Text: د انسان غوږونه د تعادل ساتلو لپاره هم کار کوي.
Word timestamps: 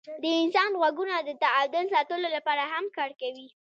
د 0.23 0.25
انسان 0.43 0.71
غوږونه 0.79 1.15
د 1.19 1.29
تعادل 1.43 1.85
ساتلو 1.93 2.27
لپاره 2.35 2.63
هم 2.73 2.85
کار 2.97 3.11
کوي. 3.21 3.47